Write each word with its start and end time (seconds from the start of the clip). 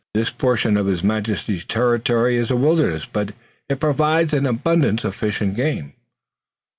This 0.15 0.31
portion 0.31 0.77
of 0.77 0.87
His 0.87 1.03
Majesty's 1.03 1.63
territory 1.63 2.35
is 2.35 2.49
a 2.49 2.55
wilderness, 2.55 3.05
but 3.05 3.35
it 3.69 3.79
provides 3.79 4.33
an 4.33 4.47
abundance 4.47 5.03
of 5.03 5.13
fish 5.13 5.41
and 5.41 5.55
game." 5.55 5.93